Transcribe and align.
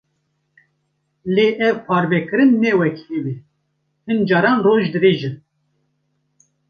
Lê 1.35 1.47
ev 1.67 1.75
parvekirin 1.87 2.51
ne 2.61 2.71
wek 2.79 2.97
hev 3.07 3.25
e; 3.33 3.35
hin 4.07 4.19
caran 4.29 4.57
roj 4.65 4.83
dirêj 4.93 5.19
in. 5.29 5.35